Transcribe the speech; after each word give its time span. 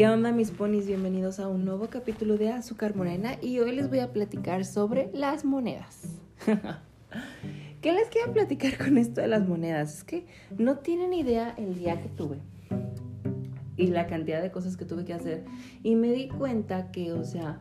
¿Qué 0.00 0.08
onda 0.08 0.32
mis 0.32 0.50
ponis? 0.50 0.86
Bienvenidos 0.86 1.40
a 1.40 1.48
un 1.48 1.66
nuevo 1.66 1.88
capítulo 1.90 2.38
de 2.38 2.48
Azúcar 2.48 2.96
Morena 2.96 3.34
y 3.42 3.58
hoy 3.58 3.76
les 3.76 3.90
voy 3.90 3.98
a 3.98 4.14
platicar 4.14 4.64
sobre 4.64 5.10
las 5.12 5.44
monedas. 5.44 6.16
¿Qué 7.82 7.92
les 7.92 8.08
quiero 8.08 8.32
platicar 8.32 8.78
con 8.78 8.96
esto 8.96 9.20
de 9.20 9.28
las 9.28 9.46
monedas? 9.46 9.98
Es 9.98 10.04
que 10.04 10.26
no 10.56 10.78
tienen 10.78 11.12
idea 11.12 11.54
el 11.58 11.74
día 11.74 12.00
que 12.00 12.08
tuve 12.08 12.38
y 13.76 13.88
la 13.88 14.06
cantidad 14.06 14.40
de 14.40 14.50
cosas 14.50 14.78
que 14.78 14.86
tuve 14.86 15.04
que 15.04 15.12
hacer 15.12 15.44
y 15.82 15.96
me 15.96 16.10
di 16.12 16.28
cuenta 16.28 16.90
que, 16.92 17.12
o 17.12 17.22
sea, 17.22 17.60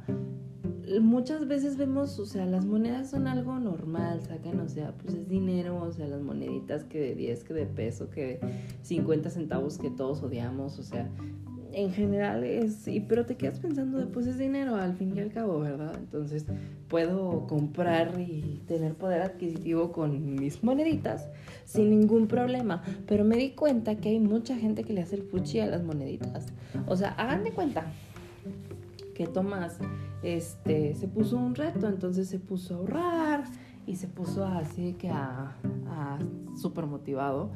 muchas 1.02 1.46
veces 1.46 1.76
vemos, 1.76 2.20
o 2.20 2.26
sea, 2.26 2.46
las 2.46 2.66
monedas 2.66 3.10
son 3.10 3.28
algo 3.28 3.60
normal, 3.60 4.22
sacan, 4.22 4.62
o 4.62 4.70
sea, 4.70 4.94
pues 4.94 5.14
es 5.14 5.28
dinero, 5.28 5.84
o 5.84 5.92
sea, 5.92 6.08
las 6.08 6.22
moneditas 6.22 6.86
que 6.86 7.02
de 7.02 7.16
10, 7.16 7.44
que 7.44 7.54
de 7.54 7.66
peso, 7.66 8.10
que 8.10 8.26
de 8.26 8.40
50 8.84 9.30
centavos 9.30 9.78
que 9.78 9.92
todos 9.92 10.24
odiamos, 10.24 10.80
o 10.80 10.84
sea, 10.84 11.12
en 11.74 11.92
general 11.92 12.44
es, 12.44 12.88
y, 12.88 13.00
pero 13.00 13.26
te 13.26 13.36
quedas 13.36 13.60
pensando, 13.60 14.08
pues 14.12 14.28
es 14.28 14.38
dinero 14.38 14.76
al 14.76 14.94
fin 14.96 15.16
y 15.16 15.20
al 15.20 15.32
cabo, 15.32 15.60
¿verdad? 15.60 15.94
Entonces 15.98 16.46
puedo 16.88 17.48
comprar 17.48 18.20
y 18.20 18.62
tener 18.68 18.96
poder 18.96 19.22
adquisitivo 19.22 19.92
con 19.92 20.36
mis 20.36 20.64
moneditas 20.64 21.28
sin 21.66 21.90
ningún 21.90 22.28
problema, 22.28 22.82
pero 23.08 23.24
me 23.24 23.38
di 23.38 23.52
cuenta 23.52 23.96
que 23.96 24.10
hay 24.10 24.20
mucha 24.20 24.56
gente 24.58 24.84
que 24.84 24.94
le 24.94 25.02
hace 25.02 25.16
el 25.16 25.24
fuchi 25.24 25.60
a 25.60 25.68
las 25.68 25.84
moneditas. 25.84 26.48
O 26.88 26.96
sea, 26.96 27.10
hagan 27.12 27.44
de 27.44 27.52
cuenta 27.52 27.86
que 29.14 29.28
Tomás 29.28 29.78
este, 30.24 30.96
se 30.96 31.08
puso 31.08 31.38
un 31.38 31.56
reto, 31.56 31.88
entonces 31.88 32.28
se 32.28 32.40
puso 32.40 32.74
a 32.74 32.78
ahorrar 32.78 33.44
y 33.86 33.96
se 33.96 34.08
puso 34.08 34.46
así 34.46 34.94
que 34.94 35.10
a, 35.10 35.56
a 35.88 36.20
súper 36.56 36.86
motivado. 36.86 37.52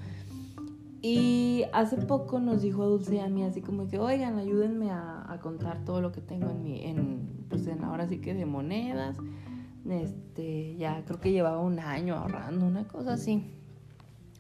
Y 1.05 1.66
hace 1.73 1.98
poco 1.98 2.39
nos 2.39 2.62
dijo 2.62 2.88
Dulce 2.88 3.16
y 3.16 3.19
a 3.19 3.27
mí 3.27 3.44
así 3.44 3.61
como 3.61 3.89
que, 3.89 4.00
oigan, 4.00 4.39
ayúdenme 4.39 4.89
a, 4.89 5.30
a, 5.30 5.39
contar 5.41 5.83
todo 5.83 6.00
lo 6.00 6.14
que 6.14 6.22
tengo 6.22 6.50
en 6.50 6.64
mi, 6.64 6.86
en, 6.86 7.45
pues 7.50 7.67
en 7.67 7.83
ahora 7.83 8.08
sí 8.08 8.19
que 8.19 8.33
de 8.33 8.45
monedas. 8.45 9.17
Este, 9.89 10.77
ya 10.77 11.03
creo 11.05 11.19
que 11.19 11.33
llevaba 11.33 11.59
un 11.59 11.77
año 11.80 12.16
ahorrando, 12.16 12.66
una 12.66 12.88
cosa 12.88 13.14
así. 13.14 13.44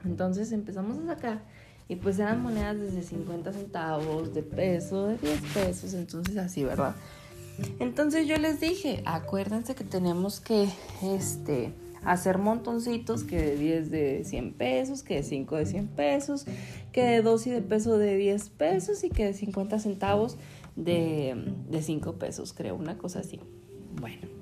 Entonces 0.05 0.53
empezamos 0.53 0.97
a 0.99 1.05
sacar 1.05 1.43
y 1.89 1.97
pues 1.97 2.17
eran 2.19 2.41
monedas 2.41 2.79
desde 2.79 3.01
50 3.01 3.51
centavos, 3.51 4.33
de 4.33 4.41
peso, 4.41 5.07
de 5.07 5.17
10 5.17 5.41
pesos, 5.53 5.93
entonces 5.93 6.37
así, 6.37 6.63
¿verdad? 6.63 6.95
Entonces 7.79 8.27
yo 8.27 8.37
les 8.37 8.59
dije, 8.59 9.03
acuérdense 9.05 9.75
que 9.75 9.83
tenemos 9.83 10.39
que 10.39 10.69
este, 11.03 11.73
hacer 12.05 12.37
montoncitos 12.37 13.23
que 13.23 13.37
de 13.37 13.55
10 13.55 13.91
de 13.91 14.23
100 14.23 14.53
pesos, 14.53 15.03
que 15.03 15.15
de 15.15 15.23
5 15.23 15.55
de 15.55 15.65
100 15.65 15.87
pesos, 15.89 16.45
que 16.91 17.03
de 17.03 17.21
2 17.21 17.47
y 17.47 17.49
de 17.51 17.61
peso 17.61 17.97
de 17.97 18.15
10 18.15 18.49
pesos 18.49 19.03
y 19.03 19.09
que 19.09 19.25
de 19.25 19.33
50 19.33 19.79
centavos 19.79 20.37
de, 20.75 21.35
de 21.69 21.81
5 21.81 22.13
pesos, 22.13 22.53
creo, 22.53 22.75
una 22.75 22.97
cosa 22.97 23.19
así. 23.19 23.39
Bueno, 23.99 24.32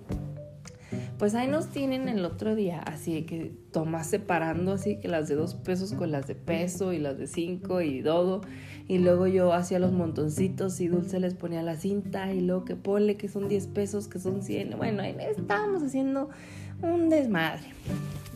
pues 1.21 1.35
ahí 1.35 1.47
nos 1.47 1.67
tienen 1.67 2.09
el 2.09 2.25
otro 2.25 2.55
día, 2.55 2.79
así 2.79 3.21
que 3.27 3.51
Tomás 3.71 4.07
separando 4.07 4.73
así 4.73 4.99
que 4.99 5.07
las 5.07 5.27
de 5.27 5.35
2 5.35 5.53
pesos 5.53 5.93
con 5.93 6.11
las 6.11 6.25
de 6.25 6.33
peso 6.33 6.93
y 6.93 6.97
las 6.97 7.19
de 7.19 7.27
5 7.27 7.81
y 7.81 8.01
todo. 8.01 8.41
Y 8.87 8.97
luego 8.97 9.27
yo 9.27 9.53
hacía 9.53 9.77
los 9.77 9.91
montoncitos 9.91 10.81
y 10.81 10.87
Dulce 10.87 11.19
les 11.19 11.35
ponía 11.35 11.61
la 11.61 11.75
cinta 11.75 12.33
y 12.33 12.41
luego 12.41 12.65
que 12.65 12.75
ponle 12.75 13.17
que 13.17 13.29
son 13.29 13.49
10 13.49 13.67
pesos, 13.67 14.07
que 14.07 14.17
son 14.17 14.41
100. 14.41 14.75
Bueno, 14.77 15.03
ahí 15.03 15.15
estábamos 15.37 15.83
haciendo 15.83 16.31
un 16.81 17.09
desmadre 17.09 17.67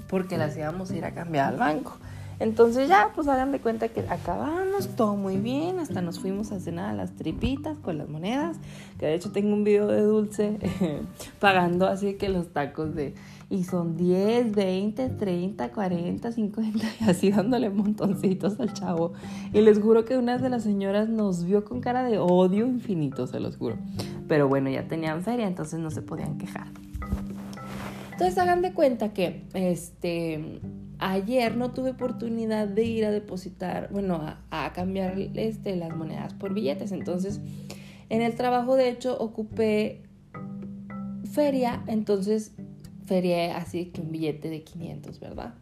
porque 0.08 0.38
las 0.38 0.56
íbamos 0.56 0.92
a 0.92 0.96
ir 0.96 1.06
a 1.06 1.16
cambiar 1.16 1.54
al 1.54 1.58
banco. 1.58 1.98
Entonces 2.40 2.90
ya, 2.90 3.12
pues 3.16 3.28
hagan 3.28 3.52
de 3.52 3.60
cuenta 3.60 3.88
que 3.88 4.02
acabamos 4.02 4.90
todo 4.96 5.16
muy 5.16 5.38
bien, 5.38 5.80
hasta 5.80 6.02
nos 6.02 6.20
fuimos 6.20 6.52
a 6.52 6.60
cenar 6.60 6.90
a 6.90 6.94
las 6.94 7.16
tripitas 7.16 7.78
con 7.78 7.98
las 7.98 8.10
monedas, 8.10 8.58
que 9.00 9.06
de 9.06 9.16
hecho 9.16 9.32
tengo 9.32 9.54
un 9.54 9.64
video 9.64 9.88
de 9.88 10.02
Dulce 10.02 10.60
pagando 11.40 11.88
así 11.88 12.16
que 12.16 12.30
los 12.30 12.50
tacos 12.50 12.96
de... 12.96 13.14
Y 13.48 13.64
son 13.64 13.96
10, 13.96 14.56
20, 14.56 15.10
30, 15.10 15.72
40, 15.72 16.32
50 16.32 16.86
y 17.00 17.04
así 17.04 17.30
dándole 17.30 17.70
montoncitos 17.70 18.60
al 18.60 18.74
chavo. 18.74 19.14
Y 19.54 19.62
les 19.62 19.80
juro 19.80 20.04
que 20.04 20.18
una 20.18 20.40
de 20.40 20.50
las 20.50 20.64
señoras 20.64 21.10
nos 21.10 21.44
vio 21.44 21.64
con 21.64 21.80
cara 21.80 22.04
de 22.04 22.18
odio 22.18 22.66
infinito, 22.66 23.28
se 23.28 23.40
los 23.40 23.58
juro. 23.58 23.78
Pero 24.28 24.48
bueno, 24.48 24.72
ya 24.72 24.88
tenían 24.88 25.22
feria, 25.22 25.46
entonces 25.46 25.80
no 25.80 25.92
se 25.92 26.02
podían 26.02 26.40
quejar. 26.40 26.68
Entonces 28.14 28.38
hagan 28.40 28.64
de 28.64 28.74
cuenta 28.74 29.14
que 29.14 29.44
este 29.54 30.60
ayer 31.00 31.58
no 31.58 31.72
tuve 31.72 31.92
oportunidad 31.92 32.68
de 32.68 32.84
ir 32.84 33.06
a 33.06 33.12
depositar, 33.12 33.90
bueno, 33.92 34.16
a, 34.16 34.42
a, 34.50 34.74
cambiar 34.74 35.18
este, 35.20 35.76
las 35.76 35.96
monedas 35.96 36.34
por 36.34 36.54
billetes. 36.54 36.92
Entonces, 36.92 37.40
en 38.10 38.22
el 38.22 38.36
trabajo, 38.36 38.76
de 38.76 38.90
hecho, 38.90 39.18
ocupé 39.18 40.04
feria, 41.32 41.84
entonces 41.88 42.54
ferié 43.06 43.52
así 43.52 43.86
que 43.86 44.02
un 44.02 44.12
billete 44.12 44.50
de 44.50 44.64
500, 44.64 45.20
¿verdad? 45.20 45.54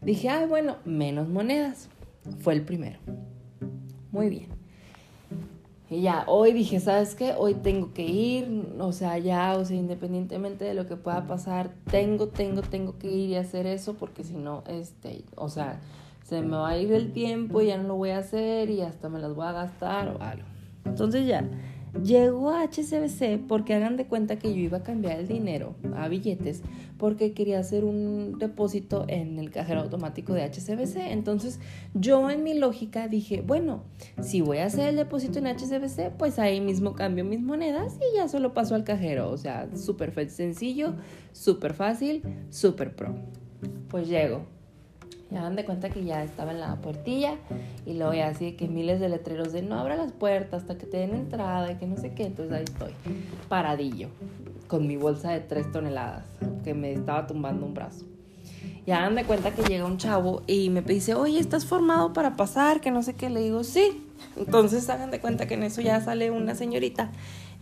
Dije, 0.00 0.28
ay, 0.28 0.46
bueno, 0.46 0.76
menos 0.84 1.28
monedas. 1.28 1.88
Fue 2.40 2.54
el 2.54 2.62
primero. 2.62 2.98
Muy 4.12 4.28
bien. 4.28 4.57
Y 5.90 6.02
ya, 6.02 6.24
hoy 6.26 6.52
dije, 6.52 6.80
¿sabes 6.80 7.14
qué? 7.14 7.32
Hoy 7.36 7.54
tengo 7.54 7.94
que 7.94 8.02
ir, 8.02 8.74
o 8.78 8.92
sea, 8.92 9.16
ya, 9.16 9.56
o 9.56 9.64
sea, 9.64 9.76
independientemente 9.76 10.66
de 10.66 10.74
lo 10.74 10.86
que 10.86 10.96
pueda 10.96 11.26
pasar, 11.26 11.70
tengo, 11.90 12.28
tengo, 12.28 12.60
tengo 12.60 12.98
que 12.98 13.10
ir 13.10 13.30
y 13.30 13.36
hacer 13.36 13.66
eso 13.66 13.94
porque 13.94 14.22
si 14.22 14.36
no, 14.36 14.64
este, 14.68 15.24
o 15.34 15.48
sea, 15.48 15.80
se 16.24 16.42
me 16.42 16.56
va 16.56 16.70
a 16.70 16.78
ir 16.78 16.92
el 16.92 17.12
tiempo 17.12 17.62
y 17.62 17.68
ya 17.68 17.78
no 17.78 17.88
lo 17.88 17.94
voy 17.96 18.10
a 18.10 18.18
hacer 18.18 18.68
y 18.68 18.82
hasta 18.82 19.08
me 19.08 19.18
las 19.18 19.34
voy 19.34 19.46
a 19.46 19.52
gastar 19.52 20.08
o 20.08 20.22
algo. 20.22 20.44
Entonces 20.84 21.26
ya, 21.26 21.48
Llegó 22.02 22.50
a 22.50 22.62
HCBC 22.62 23.46
porque 23.48 23.74
hagan 23.74 23.96
de 23.96 24.06
cuenta 24.06 24.38
que 24.38 24.54
yo 24.54 24.60
iba 24.60 24.78
a 24.78 24.82
cambiar 24.82 25.18
el 25.18 25.28
dinero 25.28 25.74
a 25.96 26.08
billetes 26.08 26.62
porque 26.98 27.32
quería 27.32 27.58
hacer 27.58 27.84
un 27.84 28.38
depósito 28.38 29.04
en 29.08 29.38
el 29.38 29.50
cajero 29.50 29.80
automático 29.80 30.34
de 30.34 30.42
HCBC. 30.44 30.96
Entonces 31.10 31.60
yo 31.94 32.30
en 32.30 32.42
mi 32.42 32.54
lógica 32.54 33.08
dije, 33.08 33.42
bueno, 33.46 33.84
si 34.20 34.40
voy 34.40 34.58
a 34.58 34.66
hacer 34.66 34.88
el 34.88 34.96
depósito 34.96 35.38
en 35.38 35.46
HCBC, 35.46 36.16
pues 36.18 36.38
ahí 36.38 36.60
mismo 36.60 36.94
cambio 36.94 37.24
mis 37.24 37.40
monedas 37.40 37.98
y 37.98 38.16
ya 38.16 38.28
solo 38.28 38.52
paso 38.52 38.74
al 38.74 38.84
cajero. 38.84 39.30
O 39.30 39.36
sea, 39.36 39.68
súper 39.76 40.12
sencillo, 40.30 40.94
súper 41.32 41.74
fácil, 41.74 42.22
súper 42.50 42.94
pro. 42.94 43.14
Pues 43.88 44.08
llego, 44.08 44.42
ya 45.30 45.42
dan 45.42 45.56
de 45.56 45.64
cuenta 45.64 45.90
que 45.90 46.04
ya 46.04 46.24
estaba 46.24 46.52
en 46.52 46.60
la 46.60 46.76
puertilla 46.76 47.34
y 47.84 47.94
luego 47.94 48.14
ya 48.14 48.28
así 48.28 48.52
que 48.52 48.66
miles 48.66 48.98
de 48.98 49.10
letreros 49.10 49.52
de 49.52 49.60
no 49.60 49.78
abra 49.78 49.96
las 49.96 50.12
puertas 50.12 50.62
hasta 50.62 50.78
que 50.78 50.86
te 50.86 50.96
den 50.98 51.14
entrada 51.14 51.70
y 51.70 51.74
que 51.74 51.86
no 51.86 51.96
sé 51.98 52.14
qué. 52.14 52.24
Entonces 52.24 52.54
ahí 52.54 52.64
estoy, 52.64 52.92
paradillo, 53.48 54.08
con 54.68 54.86
mi 54.86 54.96
bolsa 54.96 55.30
de 55.30 55.40
tres 55.40 55.70
toneladas 55.70 56.24
que 56.64 56.72
me 56.72 56.92
estaba 56.92 57.26
tumbando 57.26 57.66
un 57.66 57.74
brazo. 57.74 58.06
Ya 58.86 59.00
dan 59.00 59.16
de 59.16 59.24
cuenta 59.24 59.50
que 59.50 59.62
llega 59.62 59.84
un 59.84 59.98
chavo 59.98 60.42
y 60.46 60.70
me 60.70 60.80
dice, 60.80 61.14
oye, 61.14 61.38
¿estás 61.38 61.66
formado 61.66 62.14
para 62.14 62.36
pasar? 62.36 62.80
Que 62.80 62.90
no 62.90 63.02
sé 63.02 63.12
qué. 63.14 63.28
Le 63.28 63.42
digo, 63.42 63.62
sí. 63.62 64.02
Entonces 64.34 64.88
hagan 64.88 65.10
de 65.10 65.20
cuenta 65.20 65.46
que 65.46 65.54
en 65.54 65.62
eso 65.62 65.82
ya 65.82 66.00
sale 66.00 66.30
una 66.30 66.54
señorita. 66.54 67.10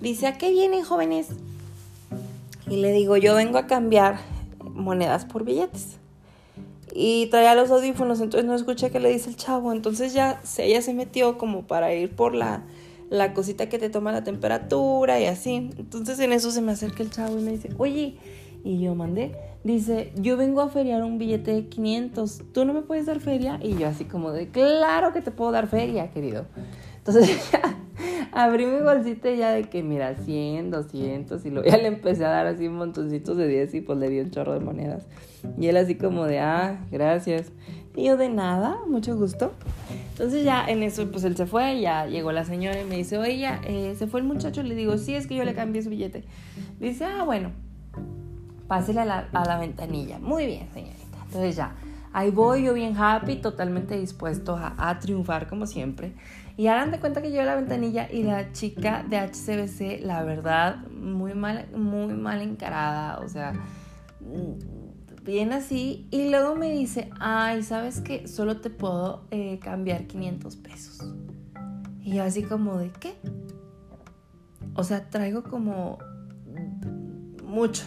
Dice, 0.00 0.28
¿a 0.28 0.38
qué 0.38 0.50
vienen 0.50 0.84
jóvenes? 0.84 1.31
Y 2.69 2.77
le 2.77 2.93
digo, 2.93 3.16
yo 3.16 3.34
vengo 3.34 3.59
a 3.59 3.66
cambiar 3.66 4.19
monedas 4.62 5.25
por 5.25 5.44
billetes 5.44 5.98
y 6.95 7.27
traía 7.27 7.55
los 7.55 7.71
audífonos, 7.71 8.21
entonces 8.21 8.47
no 8.47 8.55
escuché 8.55 8.91
qué 8.91 9.01
le 9.01 9.11
dice 9.11 9.31
el 9.31 9.37
chavo. 9.37 9.73
Entonces 9.73 10.13
ya 10.13 10.41
ella 10.59 10.83
se 10.83 10.95
metió 10.95 11.39
como 11.39 11.67
para 11.67 11.93
ir 11.95 12.15
por 12.15 12.35
la, 12.35 12.65
la 13.11 13.35
cosita 13.35 13.69
que 13.69 13.79
te 13.79 13.91
toma 13.91 14.13
la 14.13 14.25
temperatura 14.25 15.21
y 15.21 15.27
así. 15.27 15.71
Entonces 15.79 16.19
en 16.21 16.33
eso 16.33 16.51
se 16.51 16.61
me 16.63 16.73
acerca 16.73 17.03
el 17.03 17.11
chavo 17.11 17.39
y 17.39 17.43
me 17.43 17.53
dice, 17.53 17.71
oye, 17.79 18.17
y 18.65 18.81
yo 18.81 18.95
mandé, 18.95 19.37
dice, 19.63 20.13
yo 20.17 20.37
vengo 20.37 20.61
a 20.61 20.69
feriar 20.69 21.05
un 21.05 21.19
billete 21.19 21.53
de 21.53 21.69
500, 21.69 22.43
¿tú 22.53 22.65
no 22.65 22.73
me 22.73 22.83
puedes 22.83 23.07
dar 23.07 23.21
feria? 23.21 23.61
Y 23.63 23.77
yo 23.77 23.87
así 23.87 24.05
como 24.05 24.33
de, 24.33 24.49
claro 24.49 25.13
que 25.13 25.22
te 25.22 25.31
puedo 25.31 25.53
dar 25.53 25.69
feria, 25.69 26.10
querido. 26.10 26.47
Entonces 26.99 27.31
abrí 28.36 28.66
mi 28.66 28.80
bolsita 28.80 29.30
ya 29.30 29.50
de 29.50 29.65
que, 29.65 29.83
mira, 29.83 30.15
100, 30.15 30.71
200, 30.71 31.47
y 31.47 31.50
luego 31.50 31.68
ya 31.68 31.78
le 31.78 31.86
empecé 31.88 32.24
a 32.27 32.28
dar 32.28 32.47
así 32.47 32.68
montoncitos 32.68 33.36
de 33.38 33.48
10 33.48 33.74
y 33.74 33.80
pues 33.80 33.98
le 33.98 34.10
di 34.10 34.21
un 34.21 34.30
chorro 34.30 34.53
de 34.53 34.60
monedas. 34.60 35.06
Y 35.59 35.68
él 35.68 35.77
así 35.78 35.94
como 35.94 36.27
de, 36.27 36.41
ah, 36.41 36.84
gracias. 36.91 37.50
Y 37.94 38.04
yo 38.04 38.18
de 38.18 38.28
nada, 38.28 38.77
mucho 38.86 39.16
gusto. 39.16 39.53
Entonces 40.10 40.44
ya 40.44 40.66
en 40.68 40.83
eso, 40.83 41.10
pues 41.10 41.24
él 41.24 41.34
se 41.34 41.47
fue, 41.47 41.80
ya 41.80 42.04
llegó 42.06 42.30
la 42.30 42.44
señora 42.44 42.78
y 42.78 42.84
me 42.84 42.97
dice, 42.97 43.16
oye, 43.16 43.48
eh, 43.65 43.94
se 43.98 44.06
fue 44.06 44.21
el 44.21 44.27
muchacho. 44.27 44.62
Le 44.62 44.74
digo, 44.74 44.98
sí, 44.98 45.15
es 45.15 45.27
que 45.27 45.34
yo 45.34 45.44
le 45.44 45.54
cambié 45.54 45.83
su 45.83 45.88
billete. 45.88 46.24
Dice, 46.78 47.06
ah, 47.06 47.24
bueno, 47.24 47.53
pásele 48.68 49.00
a 49.00 49.06
la, 49.06 49.28
a 49.33 49.44
la 49.47 49.59
ventanilla. 49.59 50.18
Muy 50.18 50.44
bien, 50.44 50.68
señorita. 50.74 51.04
Entonces 51.24 51.56
ya, 51.56 51.74
ahí 52.16 52.30
voy 52.30 52.63
yo 52.63 52.72
bien 52.72 52.97
happy, 52.97 53.36
totalmente 53.36 53.98
dispuesto 54.01 54.57
a, 54.59 54.98
triunfar 55.01 55.47
como 55.47 55.66
siempre. 55.66 56.15
Y 56.57 56.68
hagan 56.68 56.91
de 56.91 56.98
cuenta 56.98 57.21
que 57.21 57.30
yo 57.30 57.42
la 57.42 57.54
ventanilla 57.54 58.10
y 58.10 58.22
la 58.22 58.53
chica 58.53 59.04
de 59.07 59.18
HCBC, 59.18 60.03
la 60.03 60.24
verdad, 60.24 60.78
muy 60.89 61.34
mal, 61.34 61.68
muy 61.77 62.15
mal 62.15 62.41
encarada, 62.41 63.18
o 63.18 63.28
sea, 63.28 63.53
bien 65.24 65.53
así. 65.53 66.09
Y 66.10 66.30
luego 66.30 66.57
me 66.57 66.72
dice, 66.72 67.10
ay, 67.21 67.63
¿sabes 67.63 68.01
qué? 68.01 68.27
Solo 68.27 68.62
te 68.62 68.71
puedo 68.71 69.27
eh, 69.30 69.59
cambiar 69.59 70.07
500 70.07 70.57
pesos. 70.57 71.07
Y 72.03 72.15
yo 72.15 72.24
así 72.24 72.42
como 72.45 72.78
de, 72.78 72.92
¿qué? 72.92 73.15
O 74.72 74.84
sea, 74.84 75.10
traigo 75.10 75.42
como 75.42 75.98
mucho. 77.45 77.84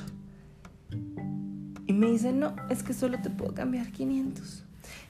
Y 1.89 1.94
me 1.94 2.12
dice, 2.12 2.31
no, 2.33 2.56
es 2.69 2.83
que 2.83 2.94
solo 2.94 3.19
te 3.19 3.31
puedo 3.31 3.56
cambiar 3.56 3.91
500. 3.91 4.63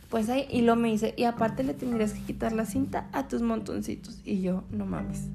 Pues 0.10 0.30
ahí, 0.30 0.48
y 0.50 0.62
lo 0.62 0.78
me 0.78 0.88
dice, 0.88 1.14
y 1.18 1.26
aparte 1.26 1.66
le 1.66 1.74
tendrías 1.74 2.14
que 2.14 2.22
quitar 2.22 2.54
la 2.54 2.66
cinta 2.66 3.10
a 3.12 3.28
tus 3.28 3.42
montoncitos. 3.42 4.22
Y 4.24 4.40
yo, 4.40 4.64
no 4.72 4.86
mames. 4.86 5.28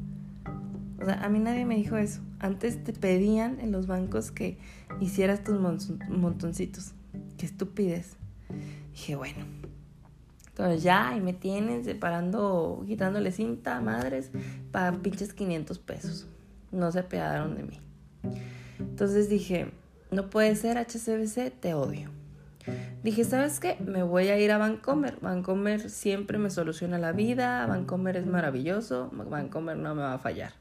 O 1.02 1.04
sea, 1.04 1.22
a 1.22 1.28
mí 1.28 1.38
nadie 1.40 1.66
me 1.66 1.76
dijo 1.76 1.98
eso. 1.98 2.22
Antes 2.38 2.82
te 2.82 2.94
pedían 2.94 3.60
en 3.60 3.72
los 3.72 3.86
bancos 3.86 4.30
que 4.30 4.56
hicieras 5.02 5.44
tus 5.44 5.60
montoncitos. 5.60 6.92
Qué 7.36 7.44
estupidez. 7.44 8.16
Dije, 8.92 9.14
bueno. 9.14 9.44
Entonces 10.48 10.82
ya, 10.82 11.10
ahí 11.10 11.20
me 11.20 11.34
tienen 11.34 11.84
separando, 11.84 12.84
quitándole 12.86 13.32
cinta, 13.32 13.82
madres, 13.82 14.30
para 14.72 14.96
pinches 14.96 15.34
500 15.34 15.78
pesos. 15.78 16.26
No 16.72 16.90
se 16.90 17.02
pegaron 17.02 17.54
de 17.54 17.64
mí. 17.64 17.80
Entonces 18.78 19.28
dije, 19.28 19.70
no 20.10 20.30
puede 20.30 20.54
ser 20.56 20.78
HCBC, 20.78 21.52
te 21.60 21.74
odio. 21.74 22.10
Dije, 23.02 23.24
¿sabes 23.24 23.60
qué? 23.60 23.76
Me 23.84 24.02
voy 24.02 24.28
a 24.28 24.38
ir 24.38 24.50
a 24.50 24.58
Vancomer. 24.58 25.18
Vancomer 25.20 25.90
siempre 25.90 26.38
me 26.38 26.50
soluciona 26.50 26.98
la 26.98 27.12
vida. 27.12 27.66
Vancomer 27.66 28.16
es 28.16 28.26
maravilloso. 28.26 29.10
Vancomer 29.12 29.76
no 29.76 29.94
me 29.94 30.02
va 30.02 30.14
a 30.14 30.18
fallar. 30.18 30.52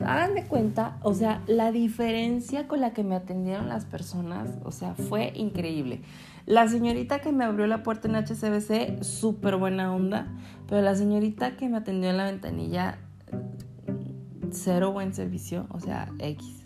Hagan 0.00 0.34
de 0.34 0.44
cuenta, 0.44 0.98
o 1.02 1.14
sea, 1.14 1.42
la 1.46 1.72
diferencia 1.72 2.68
con 2.68 2.80
la 2.80 2.92
que 2.92 3.02
me 3.02 3.14
atendieron 3.14 3.68
las 3.68 3.86
personas, 3.86 4.50
o 4.62 4.70
sea, 4.70 4.94
fue 4.94 5.32
increíble. 5.34 6.02
La 6.44 6.68
señorita 6.68 7.20
que 7.20 7.32
me 7.32 7.44
abrió 7.44 7.66
la 7.66 7.82
puerta 7.82 8.06
en 8.06 8.14
HCBC, 8.16 9.02
súper 9.02 9.56
buena 9.56 9.94
onda, 9.94 10.26
pero 10.68 10.82
la 10.82 10.94
señorita 10.94 11.56
que 11.56 11.70
me 11.70 11.78
atendió 11.78 12.10
en 12.10 12.18
la 12.18 12.24
ventanilla, 12.24 12.98
cero 14.50 14.92
buen 14.92 15.14
servicio, 15.14 15.66
o 15.70 15.80
sea, 15.80 16.12
X. 16.18 16.62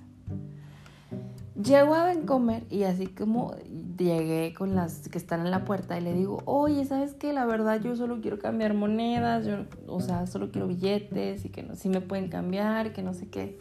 Llego 1.55 1.95
a 1.95 2.05
Bencomer 2.05 2.65
y 2.71 2.85
así 2.85 3.07
como 3.09 3.55
llegué 3.99 4.55
con 4.55 4.75
las 4.77 5.09
que 5.09 5.19
están 5.19 5.41
en 5.41 5.51
la 5.51 5.65
puerta 5.65 5.99
y 5.99 6.01
le 6.01 6.15
digo, 6.15 6.43
oye, 6.45 6.85
¿sabes 6.85 7.15
qué? 7.15 7.33
La 7.33 7.45
verdad 7.45 7.81
yo 7.83 7.97
solo 7.97 8.21
quiero 8.21 8.39
cambiar 8.39 8.73
monedas, 8.75 9.45
yo, 9.47 9.65
o 9.87 10.01
sea, 10.01 10.27
solo 10.27 10.51
quiero 10.53 10.69
billetes 10.69 11.45
y 11.45 11.49
que 11.49 11.63
no, 11.63 11.75
sí 11.75 11.89
me 11.89 12.01
pueden 12.01 12.29
cambiar, 12.29 12.93
que 12.93 13.03
no 13.03 13.15
sé 13.15 13.29
qué. 13.29 13.59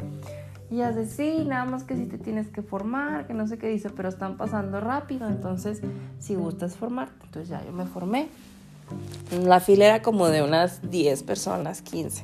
Y 0.72 0.76
dice, 0.76 1.08
sí, 1.08 1.46
nada 1.46 1.66
más 1.66 1.84
que 1.84 1.96
si 1.96 2.06
te 2.06 2.20
tienes 2.20 2.48
que 2.48 2.62
formar, 2.62 3.26
que 3.26 3.34
no 3.34 3.48
sé 3.48 3.58
qué 3.58 3.68
dice, 3.68 3.90
pero 3.90 4.08
están 4.08 4.38
pasando 4.38 4.80
rápido, 4.80 5.28
entonces 5.28 5.82
si 6.20 6.36
gustas 6.36 6.76
formarte. 6.76 7.26
Entonces 7.26 7.50
ya 7.50 7.66
yo 7.66 7.72
me 7.72 7.86
formé. 7.86 8.30
La 9.44 9.60
fila 9.60 9.86
era 9.86 10.02
como 10.02 10.28
de 10.28 10.44
unas 10.44 10.90
10 10.90 11.24
personas, 11.24 11.82
15. 11.82 12.24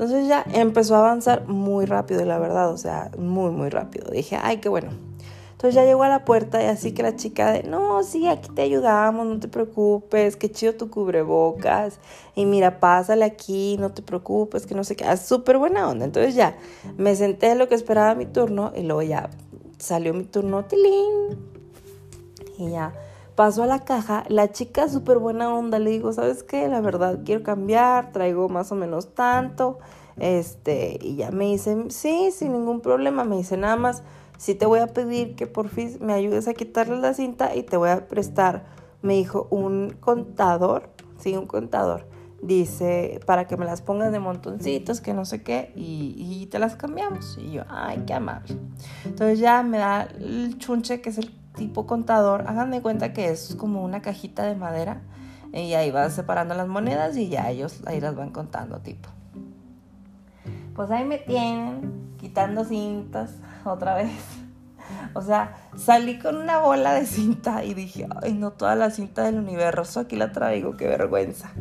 Entonces 0.00 0.28
ya 0.28 0.46
empezó 0.54 0.94
a 0.96 1.00
avanzar 1.00 1.46
muy 1.46 1.84
rápido, 1.84 2.24
la 2.24 2.38
verdad, 2.38 2.72
o 2.72 2.78
sea, 2.78 3.10
muy, 3.18 3.50
muy 3.50 3.68
rápido. 3.68 4.10
Dije, 4.10 4.38
ay, 4.40 4.56
qué 4.56 4.70
bueno. 4.70 4.92
Entonces 5.52 5.74
ya 5.74 5.84
llegó 5.84 6.04
a 6.04 6.08
la 6.08 6.24
puerta 6.24 6.62
y 6.62 6.64
así 6.64 6.92
que 6.92 7.02
la 7.02 7.16
chica 7.16 7.52
de, 7.52 7.64
no, 7.64 8.02
sí, 8.02 8.26
aquí 8.26 8.48
te 8.48 8.62
ayudamos, 8.62 9.26
no 9.26 9.38
te 9.38 9.48
preocupes, 9.48 10.36
qué 10.36 10.50
chido 10.50 10.72
tu 10.72 10.88
cubrebocas. 10.88 11.98
Y 12.34 12.46
mira, 12.46 12.80
pásale 12.80 13.26
aquí, 13.26 13.76
no 13.78 13.90
te 13.92 14.00
preocupes, 14.00 14.64
que 14.64 14.74
no 14.74 14.84
sé 14.84 14.96
qué. 14.96 15.04
Ah, 15.04 15.18
súper 15.18 15.58
buena 15.58 15.86
onda. 15.86 16.06
Entonces 16.06 16.34
ya 16.34 16.56
me 16.96 17.14
senté 17.14 17.50
en 17.50 17.58
lo 17.58 17.68
que 17.68 17.74
esperaba 17.74 18.14
mi 18.14 18.24
turno 18.24 18.72
y 18.74 18.84
luego 18.84 19.02
ya 19.02 19.28
salió 19.76 20.14
mi 20.14 20.24
turno, 20.24 20.64
tilín. 20.64 21.36
Y 22.56 22.70
ya 22.70 22.94
pasó 23.40 23.62
a 23.62 23.66
la 23.66 23.78
caja, 23.86 24.24
la 24.28 24.52
chica 24.52 24.86
súper 24.90 25.16
buena 25.16 25.54
onda, 25.54 25.78
le 25.78 25.88
digo, 25.88 26.12
¿sabes 26.12 26.42
qué? 26.42 26.68
La 26.68 26.82
verdad, 26.82 27.20
quiero 27.24 27.42
cambiar, 27.42 28.12
traigo 28.12 28.50
más 28.50 28.70
o 28.70 28.74
menos 28.74 29.14
tanto, 29.14 29.78
este, 30.18 30.98
y 31.00 31.16
ya 31.16 31.30
me 31.30 31.46
dice, 31.46 31.86
sí, 31.88 32.32
sin 32.32 32.52
ningún 32.52 32.82
problema, 32.82 33.24
me 33.24 33.38
dice, 33.38 33.56
nada 33.56 33.76
más, 33.76 34.02
sí 34.36 34.54
te 34.54 34.66
voy 34.66 34.80
a 34.80 34.88
pedir 34.88 35.36
que 35.36 35.46
por 35.46 35.70
fin 35.70 35.96
me 36.02 36.12
ayudes 36.12 36.48
a 36.48 36.52
quitarle 36.52 36.98
la 36.98 37.14
cinta 37.14 37.56
y 37.56 37.62
te 37.62 37.78
voy 37.78 37.88
a 37.88 38.08
prestar, 38.08 38.66
me 39.00 39.14
dijo, 39.14 39.48
un 39.48 39.96
contador, 40.00 40.90
sí, 41.16 41.34
un 41.34 41.46
contador, 41.46 42.06
dice, 42.42 43.20
para 43.24 43.46
que 43.46 43.56
me 43.56 43.64
las 43.64 43.80
pongas 43.80 44.12
de 44.12 44.18
montoncitos, 44.18 45.00
que 45.00 45.14
no 45.14 45.24
sé 45.24 45.42
qué, 45.42 45.72
y, 45.74 46.14
y 46.42 46.44
te 46.48 46.58
las 46.58 46.76
cambiamos, 46.76 47.38
y 47.40 47.52
yo, 47.52 47.62
ay, 47.70 48.02
qué 48.06 48.12
amable. 48.12 48.58
Entonces 49.06 49.38
ya 49.38 49.62
me 49.62 49.78
da 49.78 50.02
el 50.02 50.58
chunche, 50.58 51.00
que 51.00 51.08
es 51.08 51.16
el 51.16 51.39
tipo 51.60 51.86
contador, 51.86 52.44
hagan 52.46 52.80
cuenta 52.80 53.12
que 53.12 53.28
es 53.28 53.54
como 53.54 53.84
una 53.84 54.00
cajita 54.00 54.44
de 54.44 54.54
madera 54.54 55.02
y 55.52 55.74
ahí 55.74 55.90
vas 55.90 56.14
separando 56.14 56.54
las 56.54 56.66
monedas 56.66 57.18
y 57.18 57.28
ya 57.28 57.50
ellos 57.50 57.82
ahí 57.84 58.00
las 58.00 58.16
van 58.16 58.30
contando 58.30 58.78
tipo. 58.78 59.10
Pues 60.74 60.90
ahí 60.90 61.04
me 61.04 61.18
tienen 61.18 62.14
quitando 62.18 62.64
cintas 62.64 63.34
otra 63.66 63.94
vez. 63.94 64.10
O 65.12 65.20
sea, 65.20 65.54
salí 65.76 66.18
con 66.18 66.36
una 66.36 66.60
bola 66.60 66.94
de 66.94 67.04
cinta 67.04 67.62
y 67.62 67.74
dije, 67.74 68.08
ay, 68.22 68.32
no 68.32 68.52
toda 68.52 68.74
la 68.74 68.90
cinta 68.90 69.24
del 69.24 69.36
universo, 69.36 70.00
aquí 70.00 70.16
la 70.16 70.32
traigo, 70.32 70.78
qué 70.78 70.88
vergüenza. 70.88 71.52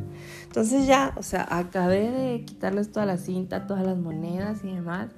Entonces 0.43 0.87
ya, 0.87 1.13
o 1.17 1.23
sea, 1.23 1.45
acabé 1.49 2.09
de 2.09 2.45
quitarles 2.45 2.93
toda 2.93 3.05
la 3.05 3.17
cinta, 3.17 3.67
todas 3.67 3.85
las 3.85 3.97
monedas 3.97 4.63
y 4.63 4.73
demás. 4.73 5.09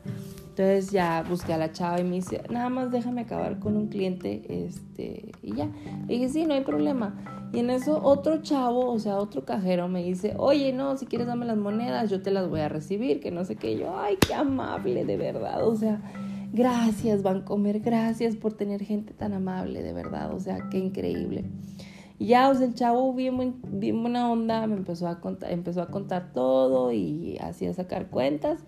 Entonces 0.51 0.92
ya 0.92 1.24
busqué 1.24 1.53
a 1.53 1.57
la 1.57 1.71
chava 1.71 2.01
y 2.01 2.03
me 2.03 2.15
dice, 2.15 2.42
nada 2.50 2.68
más 2.68 2.92
déjame 2.92 3.21
acabar 3.21 3.59
con 3.59 3.77
un 3.77 3.88
cliente, 3.88 4.65
este, 4.65 5.31
y 5.42 5.56
ya. 5.56 5.69
Le 6.07 6.15
dije, 6.15 6.27
sí, 6.27 6.45
no 6.45 6.53
hay 6.53 6.62
problema. 6.62 7.15
Y 7.53 7.59
en 7.59 7.69
eso 7.69 8.01
otro 8.03 8.42
chavo, 8.42 8.92
o 8.92 9.00
sea, 9.00 9.15
otro 9.15 9.45
cajero 9.45 9.88
me 9.88 10.03
dice, 10.03 10.33
oye, 10.38 10.74
no, 10.74 10.98
si 10.98 11.06
quieres 11.06 11.27
dame 11.27 11.45
las 11.45 11.56
monedas, 11.56 12.09
yo 12.09 12.21
te 12.21 12.31
las 12.31 12.50
voy 12.50 12.59
a 12.59 12.68
recibir, 12.68 13.21
que 13.21 13.31
no 13.31 13.45
sé 13.45 13.56
qué. 13.56 13.77
yo, 13.77 13.98
ay, 13.98 14.18
qué 14.27 14.33
amable, 14.33 15.06
de 15.06 15.15
verdad. 15.15 15.65
O 15.65 15.77
sea, 15.77 16.01
gracias, 16.51 17.24
Vancomer, 17.24 17.80
gracias 17.80 18.36
por 18.36 18.51
tener 18.51 18.83
gente 18.83 19.13
tan 19.13 19.31
amable, 19.31 19.81
de 19.83 19.94
verdad. 19.94 20.33
O 20.33 20.39
sea, 20.42 20.68
qué 20.69 20.80
increíble. 20.80 21.45
Ya, 22.19 22.50
o 22.50 22.56
sea, 22.56 22.68
el 22.68 22.75
chavo 22.75 23.13
bien, 23.13 23.56
bien 23.71 24.01
buena 24.01 24.30
onda, 24.30 24.68
me 24.68 24.75
empezó 24.75 25.07
a 25.07 25.21
contar, 25.21 25.50
empezó 25.50 25.81
a 25.81 25.88
contar 25.88 26.33
todo 26.33 26.92
y 26.92 27.38
así 27.39 27.74
sacar 27.74 28.09
cuentas. 28.09 28.65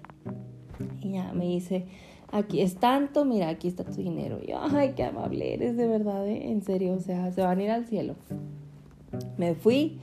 Y 1.03 1.11
ya 1.13 1.33
me 1.33 1.45
dice, 1.45 1.85
aquí 2.31 2.61
es 2.61 2.75
tanto, 2.75 3.25
mira, 3.25 3.49
aquí 3.49 3.67
está 3.67 3.83
tu 3.83 3.93
dinero. 3.93 4.39
Y 4.41 4.51
yo, 4.51 4.59
ay, 4.59 4.93
qué 4.95 5.03
amable 5.03 5.53
eres, 5.53 5.77
de 5.77 5.87
verdad, 5.87 6.27
¿eh? 6.27 6.49
en 6.49 6.63
serio, 6.63 6.93
o 6.93 6.99
sea, 6.99 7.31
se 7.31 7.41
van 7.41 7.59
a 7.59 7.63
ir 7.63 7.71
al 7.71 7.85
cielo. 7.85 8.15
Me 9.37 9.53
fui, 9.53 9.99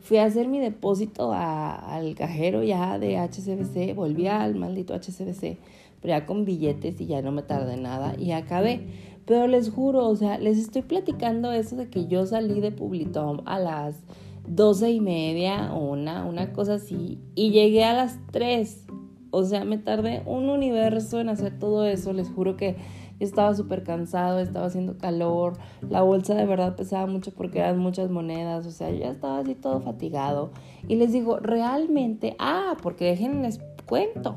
fui 0.00 0.18
a 0.18 0.24
hacer 0.24 0.48
mi 0.48 0.58
depósito 0.58 1.32
al 1.32 2.14
cajero 2.14 2.62
ya 2.62 2.98
de 2.98 3.16
HCBC, 3.18 3.94
volví 3.94 4.26
al 4.26 4.54
maldito 4.56 4.94
HCBC, 4.94 5.56
pero 6.00 6.14
ya 6.14 6.26
con 6.26 6.44
billetes 6.44 7.00
y 7.00 7.06
ya 7.06 7.22
no 7.22 7.32
me 7.32 7.42
tardé 7.42 7.76
nada 7.76 8.14
y 8.18 8.32
acabé. 8.32 8.80
Pero 9.24 9.46
les 9.46 9.70
juro, 9.70 10.06
o 10.08 10.16
sea, 10.16 10.38
les 10.38 10.58
estoy 10.58 10.82
platicando 10.82 11.52
eso 11.52 11.76
de 11.76 11.88
que 11.88 12.08
yo 12.08 12.26
salí 12.26 12.60
de 12.60 12.72
Publitom 12.72 13.42
a 13.46 13.58
las 13.58 14.02
doce 14.46 14.90
y 14.90 15.00
media, 15.00 15.72
una, 15.72 16.24
una 16.24 16.52
cosa 16.52 16.74
así, 16.74 17.18
y 17.34 17.50
llegué 17.50 17.84
a 17.84 17.94
las 17.94 18.18
tres 18.32 18.84
o 19.30 19.44
sea, 19.44 19.64
me 19.64 19.78
tardé 19.78 20.22
un 20.26 20.48
universo 20.48 21.20
en 21.20 21.28
hacer 21.28 21.58
todo 21.58 21.86
eso. 21.86 22.12
Les 22.12 22.28
juro 22.30 22.56
que 22.56 22.76
estaba 23.20 23.54
súper 23.54 23.82
cansado, 23.82 24.40
estaba 24.40 24.66
haciendo 24.66 24.96
calor, 24.96 25.54
la 25.88 26.02
bolsa 26.02 26.34
de 26.34 26.46
verdad 26.46 26.74
pesaba 26.74 27.06
mucho 27.06 27.32
porque 27.32 27.58
eran 27.58 27.78
muchas 27.78 28.10
monedas, 28.10 28.66
o 28.66 28.70
sea, 28.70 28.90
yo 28.90 28.98
ya 28.98 29.10
estaba 29.10 29.38
así 29.38 29.54
todo 29.54 29.80
fatigado. 29.80 30.50
Y 30.88 30.96
les 30.96 31.12
digo, 31.12 31.38
realmente, 31.38 32.34
ah, 32.38 32.76
porque 32.82 33.04
déjenles 33.04 33.60
cuento. 33.86 34.36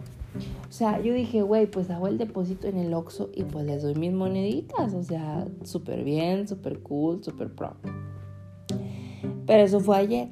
O 0.68 0.72
sea, 0.72 1.00
yo 1.00 1.14
dije, 1.14 1.44
güey, 1.44 1.68
pues 1.68 1.90
hago 1.92 2.08
el 2.08 2.18
depósito 2.18 2.68
en 2.68 2.78
el 2.78 2.94
Oxxo 2.94 3.30
y 3.34 3.44
pues 3.44 3.66
les 3.66 3.84
doy 3.84 3.96
mis 3.96 4.12
moneditas, 4.12 4.94
o 4.94 5.04
sea, 5.04 5.46
súper 5.64 6.04
bien, 6.04 6.48
súper 6.48 6.80
cool, 6.80 7.24
súper 7.24 7.54
pro. 7.54 7.76
Pero 9.46 9.64
eso 9.64 9.80
fue 9.80 9.98
ayer. 9.98 10.30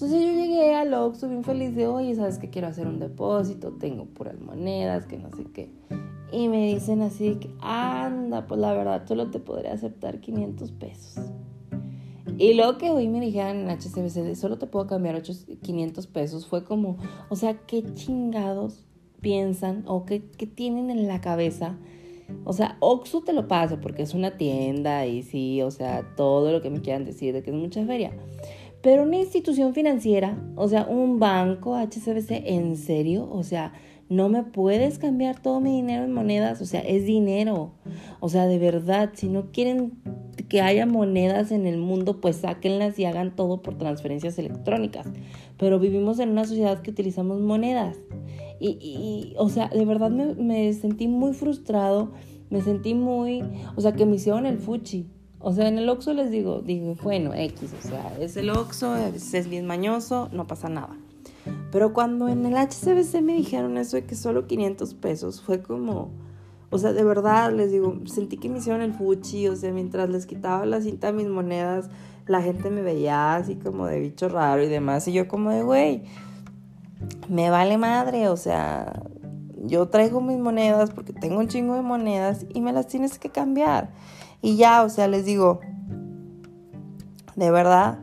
Entonces 0.00 0.24
yo 0.24 0.30
llegué 0.32 0.76
al 0.76 0.94
Oxxo 0.94 1.28
bien 1.28 1.42
feliz 1.42 1.74
de, 1.74 1.88
oye, 1.88 2.14
¿sabes 2.14 2.38
que 2.38 2.50
quiero 2.50 2.68
hacer 2.68 2.86
un 2.86 3.00
depósito? 3.00 3.72
Tengo 3.72 4.04
puras 4.04 4.38
monedas, 4.38 5.06
que 5.06 5.18
no 5.18 5.28
sé 5.32 5.42
qué. 5.52 5.72
Y 6.30 6.46
me 6.46 6.72
dicen 6.72 7.02
así 7.02 7.34
que, 7.34 7.50
anda, 7.60 8.46
pues 8.46 8.60
la 8.60 8.72
verdad 8.74 9.08
solo 9.08 9.32
te 9.32 9.40
podría 9.40 9.72
aceptar 9.72 10.20
500 10.20 10.70
pesos. 10.70 11.24
Y 12.38 12.54
luego 12.54 12.78
que 12.78 12.90
hoy 12.90 13.08
me 13.08 13.18
dijeron 13.18 13.56
en 13.56 13.70
HCBC, 13.70 14.36
solo 14.36 14.56
te 14.56 14.68
puedo 14.68 14.86
cambiar 14.86 15.20
500 15.20 16.06
pesos, 16.06 16.46
fue 16.46 16.62
como, 16.62 16.98
o 17.28 17.34
sea, 17.34 17.54
¿qué 17.66 17.82
chingados 17.94 18.86
piensan 19.20 19.82
o 19.88 20.04
qué, 20.04 20.30
qué 20.30 20.46
tienen 20.46 20.90
en 20.90 21.08
la 21.08 21.20
cabeza? 21.20 21.76
O 22.44 22.52
sea, 22.52 22.76
Oxxo 22.78 23.22
te 23.22 23.32
lo 23.32 23.48
paso 23.48 23.80
porque 23.80 24.02
es 24.02 24.14
una 24.14 24.36
tienda 24.36 25.06
y 25.06 25.24
sí, 25.24 25.60
o 25.62 25.72
sea, 25.72 26.14
todo 26.14 26.52
lo 26.52 26.62
que 26.62 26.70
me 26.70 26.82
quieran 26.82 27.04
decir 27.04 27.34
de 27.34 27.42
que 27.42 27.50
es 27.50 27.56
mucha 27.56 27.84
feria. 27.84 28.12
Pero 28.88 29.02
una 29.02 29.18
institución 29.18 29.74
financiera, 29.74 30.42
o 30.56 30.66
sea, 30.66 30.86
un 30.86 31.18
banco, 31.18 31.76
HCBC, 31.76 32.30
¿en 32.46 32.74
serio? 32.78 33.28
O 33.30 33.42
sea, 33.42 33.74
no 34.08 34.30
me 34.30 34.44
puedes 34.44 34.98
cambiar 34.98 35.42
todo 35.42 35.60
mi 35.60 35.76
dinero 35.76 36.04
en 36.04 36.12
monedas, 36.14 36.62
o 36.62 36.64
sea, 36.64 36.80
es 36.80 37.04
dinero. 37.04 37.72
O 38.20 38.30
sea, 38.30 38.46
de 38.46 38.58
verdad, 38.58 39.10
si 39.12 39.28
no 39.28 39.52
quieren 39.52 39.92
que 40.48 40.62
haya 40.62 40.86
monedas 40.86 41.52
en 41.52 41.66
el 41.66 41.76
mundo, 41.76 42.22
pues 42.22 42.36
sáquenlas 42.36 42.98
y 42.98 43.04
hagan 43.04 43.36
todo 43.36 43.60
por 43.60 43.76
transferencias 43.76 44.38
electrónicas. 44.38 45.06
Pero 45.58 45.78
vivimos 45.78 46.18
en 46.18 46.30
una 46.30 46.46
sociedad 46.46 46.80
que 46.80 46.90
utilizamos 46.90 47.42
monedas. 47.42 47.98
Y, 48.58 49.34
o 49.36 49.50
sea, 49.50 49.68
de 49.68 49.84
verdad 49.84 50.10
me, 50.10 50.32
me, 50.32 50.72
sentí 50.72 51.08
muy 51.08 51.34
frustrado, 51.34 52.12
me 52.48 52.62
sentí 52.62 52.94
muy, 52.94 53.44
o 53.76 53.82
sea, 53.82 53.92
que 53.92 54.06
me 54.06 54.16
hicieron 54.16 54.46
el 54.46 54.56
fuchi. 54.56 55.10
O 55.40 55.52
sea, 55.52 55.68
en 55.68 55.78
el 55.78 55.88
Oxxo 55.88 56.14
les 56.14 56.30
digo, 56.30 56.62
digo, 56.62 56.96
bueno, 57.02 57.32
X, 57.32 57.70
o 57.78 57.88
sea, 57.88 58.16
es 58.18 58.36
el 58.36 58.50
Oxxo, 58.50 58.96
es, 58.96 59.34
es 59.34 59.48
bien 59.48 59.66
mañoso, 59.66 60.28
no 60.32 60.46
pasa 60.46 60.68
nada. 60.68 60.96
Pero 61.70 61.92
cuando 61.92 62.28
en 62.28 62.44
el 62.44 62.56
HCBC 62.56 63.22
me 63.22 63.34
dijeron 63.34 63.78
eso 63.78 63.96
de 63.96 64.04
que 64.04 64.16
solo 64.16 64.46
500 64.46 64.94
pesos, 64.94 65.40
fue 65.40 65.62
como, 65.62 66.10
o 66.70 66.78
sea, 66.78 66.92
de 66.92 67.04
verdad 67.04 67.52
les 67.52 67.70
digo, 67.70 68.00
sentí 68.06 68.36
que 68.36 68.48
me 68.48 68.58
hicieron 68.58 68.82
el 68.82 68.94
fuchi, 68.94 69.46
o 69.48 69.54
sea, 69.54 69.72
mientras 69.72 70.10
les 70.10 70.26
quitaba 70.26 70.66
la 70.66 70.80
cinta 70.80 71.08
a 71.08 71.12
mis 71.12 71.28
monedas, 71.28 71.88
la 72.26 72.42
gente 72.42 72.70
me 72.70 72.82
veía 72.82 73.36
así 73.36 73.54
como 73.54 73.86
de 73.86 74.00
bicho 74.00 74.28
raro 74.28 74.62
y 74.62 74.68
demás, 74.68 75.06
y 75.06 75.12
yo 75.12 75.28
como 75.28 75.50
de, 75.50 75.62
güey, 75.62 76.02
me 77.28 77.48
vale 77.50 77.78
madre, 77.78 78.28
o 78.28 78.36
sea, 78.36 79.02
yo 79.64 79.86
traigo 79.86 80.20
mis 80.20 80.38
monedas 80.38 80.90
porque 80.90 81.12
tengo 81.12 81.38
un 81.38 81.48
chingo 81.48 81.74
de 81.74 81.82
monedas 81.82 82.46
y 82.52 82.60
me 82.60 82.72
las 82.72 82.86
tienes 82.86 83.18
que 83.18 83.30
cambiar. 83.30 83.90
Y 84.40 84.56
ya, 84.56 84.82
o 84.82 84.88
sea, 84.88 85.08
les 85.08 85.24
digo, 85.24 85.60
de 87.36 87.50
verdad, 87.50 87.98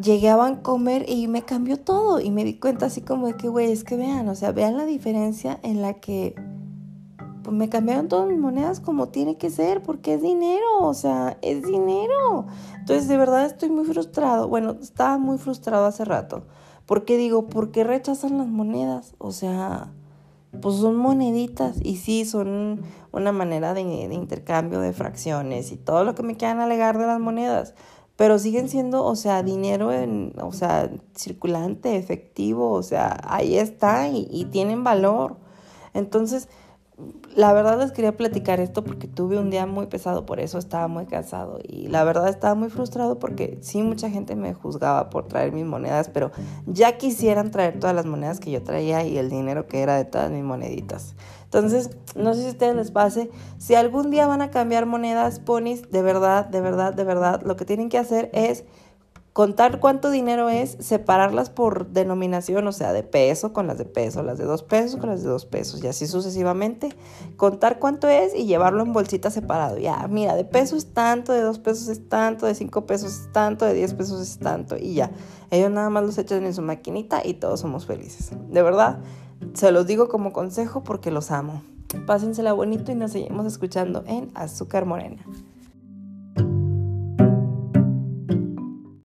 llegué 0.00 0.28
a 0.28 0.36
Vancomer 0.36 1.08
y 1.08 1.28
me 1.28 1.42
cambió 1.42 1.78
todo 1.78 2.20
y 2.20 2.30
me 2.30 2.44
di 2.44 2.54
cuenta 2.58 2.86
así 2.86 3.00
como 3.00 3.26
de 3.26 3.36
que, 3.36 3.48
güey, 3.48 3.72
es 3.72 3.84
que 3.84 3.96
vean, 3.96 4.28
o 4.28 4.34
sea, 4.34 4.52
vean 4.52 4.76
la 4.76 4.84
diferencia 4.84 5.58
en 5.62 5.82
la 5.82 5.94
que 5.94 6.34
pues 7.42 7.54
me 7.54 7.68
cambiaron 7.68 8.08
todas 8.08 8.26
mis 8.26 8.38
monedas 8.38 8.80
como 8.80 9.08
tiene 9.08 9.36
que 9.36 9.50
ser, 9.50 9.82
porque 9.82 10.14
es 10.14 10.22
dinero, 10.22 10.80
o 10.80 10.94
sea, 10.94 11.36
es 11.42 11.62
dinero. 11.62 12.46
Entonces, 12.78 13.06
de 13.06 13.18
verdad 13.18 13.44
estoy 13.44 13.68
muy 13.68 13.84
frustrado. 13.84 14.48
Bueno, 14.48 14.76
estaba 14.80 15.18
muy 15.18 15.36
frustrado 15.36 15.84
hace 15.84 16.04
rato, 16.06 16.44
porque 16.86 17.18
digo, 17.18 17.46
¿por 17.46 17.70
qué 17.70 17.84
rechazan 17.84 18.38
las 18.38 18.48
monedas? 18.48 19.14
O 19.18 19.30
sea, 19.30 19.92
pues 20.60 20.76
son 20.76 20.96
moneditas 20.96 21.76
y 21.82 21.96
sí, 21.96 22.24
son 22.24 22.82
una 23.12 23.32
manera 23.32 23.74
de, 23.74 23.84
de 23.84 24.14
intercambio 24.14 24.80
de 24.80 24.92
fracciones 24.92 25.72
y 25.72 25.76
todo 25.76 26.04
lo 26.04 26.14
que 26.14 26.22
me 26.22 26.36
quieran 26.36 26.60
alegar 26.60 26.98
de 26.98 27.06
las 27.06 27.20
monedas 27.20 27.74
pero 28.16 28.38
siguen 28.38 28.68
siendo, 28.68 29.04
o 29.04 29.16
sea, 29.16 29.42
dinero 29.42 29.92
en, 29.92 30.34
o 30.40 30.52
sea, 30.52 30.90
circulante, 31.16 31.96
efectivo, 31.96 32.70
o 32.70 32.82
sea, 32.82 33.20
ahí 33.24 33.58
está 33.58 34.08
y, 34.08 34.28
y, 34.30 34.44
tienen 34.46 34.84
valor. 34.84 35.36
Entonces, 35.94 36.48
la 37.34 37.52
verdad 37.52 37.78
les 37.78 37.90
quería 37.90 38.16
platicar 38.16 38.60
esto 38.60 38.84
porque 38.84 39.08
tuve 39.08 39.38
un 39.38 39.50
día 39.50 39.66
muy 39.66 39.86
pesado, 39.86 40.24
por 40.24 40.38
eso 40.38 40.58
estaba 40.58 40.86
muy 40.86 41.06
cansado 41.06 41.58
y 41.66 41.88
la 41.88 42.04
verdad 42.04 42.28
estaba 42.28 42.54
muy 42.54 42.70
frustrado 42.70 43.18
porque 43.18 43.58
sí, 43.60 43.82
mucha 43.82 44.10
gente 44.10 44.36
me 44.36 44.54
juzgaba 44.54 45.10
por 45.10 45.26
traer 45.26 45.52
mis 45.52 45.64
monedas, 45.64 46.08
pero 46.08 46.30
ya 46.66 46.96
quisieran 46.96 47.50
traer 47.50 47.80
todas 47.80 47.96
las 47.96 48.06
monedas 48.06 48.38
que 48.38 48.52
yo 48.52 48.62
traía 48.62 49.04
y 49.04 49.18
el 49.18 49.30
dinero 49.30 49.66
que 49.66 49.82
era 49.82 49.96
de 49.96 50.04
todas 50.04 50.30
mis 50.30 50.44
moneditas. 50.44 51.16
Entonces, 51.44 51.90
no 52.14 52.34
sé 52.34 52.42
si 52.42 52.46
a 52.46 52.50
ustedes 52.50 52.76
les 52.76 52.90
pase, 52.90 53.30
si 53.58 53.74
algún 53.74 54.10
día 54.10 54.26
van 54.26 54.42
a 54.42 54.50
cambiar 54.50 54.86
monedas, 54.86 55.40
ponis, 55.40 55.90
de 55.90 56.02
verdad, 56.02 56.46
de 56.46 56.60
verdad, 56.60 56.94
de 56.94 57.04
verdad, 57.04 57.42
lo 57.44 57.56
que 57.56 57.64
tienen 57.64 57.88
que 57.88 57.98
hacer 57.98 58.30
es 58.32 58.64
contar 59.34 59.80
cuánto 59.80 60.10
dinero 60.10 60.48
es, 60.48 60.76
separarlas 60.78 61.50
por 61.50 61.88
denominación, 61.88 62.68
o 62.68 62.72
sea, 62.72 62.92
de 62.92 63.02
peso 63.02 63.52
con 63.52 63.66
las 63.66 63.76
de 63.78 63.84
peso, 63.84 64.22
las 64.22 64.38
de 64.38 64.44
dos 64.44 64.62
pesos 64.62 64.98
con 65.00 65.10
las 65.10 65.24
de 65.24 65.28
dos 65.28 65.44
pesos, 65.44 65.82
y 65.82 65.88
así 65.88 66.06
sucesivamente, 66.06 66.90
contar 67.36 67.80
cuánto 67.80 68.08
es 68.08 68.32
y 68.32 68.46
llevarlo 68.46 68.84
en 68.84 68.92
bolsita 68.92 69.32
separado. 69.32 69.76
Ya, 69.76 70.06
mira, 70.08 70.36
de 70.36 70.44
peso 70.44 70.76
es 70.76 70.94
tanto, 70.94 71.32
de 71.32 71.42
dos 71.42 71.58
pesos 71.58 71.88
es 71.88 72.08
tanto, 72.08 72.46
de 72.46 72.54
cinco 72.54 72.86
pesos 72.86 73.12
es 73.12 73.32
tanto, 73.32 73.64
de 73.64 73.74
diez 73.74 73.92
pesos 73.92 74.20
es 74.20 74.38
tanto, 74.38 74.76
y 74.78 74.94
ya. 74.94 75.10
Ellos 75.50 75.70
nada 75.72 75.90
más 75.90 76.04
los 76.04 76.16
echan 76.16 76.46
en 76.46 76.54
su 76.54 76.62
maquinita 76.62 77.20
y 77.24 77.34
todos 77.34 77.58
somos 77.58 77.86
felices. 77.86 78.30
De 78.50 78.62
verdad, 78.62 79.00
se 79.54 79.72
los 79.72 79.84
digo 79.84 80.08
como 80.08 80.32
consejo 80.32 80.84
porque 80.84 81.10
los 81.10 81.32
amo. 81.32 81.60
Pásensela 82.06 82.52
bonito 82.52 82.92
y 82.92 82.94
nos 82.94 83.10
seguimos 83.10 83.46
escuchando 83.46 84.04
en 84.06 84.30
Azúcar 84.34 84.86
Morena. 84.86 85.24